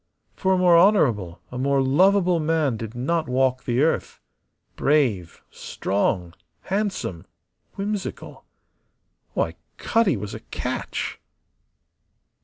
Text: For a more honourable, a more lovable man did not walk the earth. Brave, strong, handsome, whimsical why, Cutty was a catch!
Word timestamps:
For 0.35 0.53
a 0.53 0.57
more 0.57 0.79
honourable, 0.79 1.41
a 1.51 1.59
more 1.59 1.79
lovable 1.79 2.39
man 2.39 2.75
did 2.75 2.95
not 2.95 3.27
walk 3.29 3.65
the 3.65 3.83
earth. 3.83 4.19
Brave, 4.75 5.43
strong, 5.51 6.33
handsome, 6.61 7.27
whimsical 7.75 8.43
why, 9.35 9.53
Cutty 9.77 10.17
was 10.17 10.33
a 10.33 10.39
catch! 10.39 11.19